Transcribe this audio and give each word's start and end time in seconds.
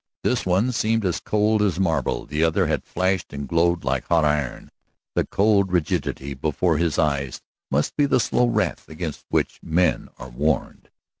This 0.23 0.47
one 0.47 0.71
seemed 0.71 1.05
as 1.05 1.19
cold 1.19 1.61
as 1.61 1.79
marble; 1.79 2.25
the 2.25 2.43
other 2.43 2.65
had 2.65 2.83
flashed 2.83 3.31
and 3.33 3.47
glowed 3.47 3.83
like 3.83 4.07
hot 4.07 4.25
iron. 4.25 4.71
The 5.13 5.27
cold 5.27 5.71
rigidity 5.71 6.33
before 6.33 6.79
his 6.79 6.97
eyes 6.97 7.39
must 7.69 7.95
be 7.95 8.07
the 8.07 8.19
slow 8.19 8.47
wrath 8.47 8.89
against 8.89 9.25
which 9.29 9.59
men 9.61 10.09
are 10.17 10.29
warned. 10.29 10.89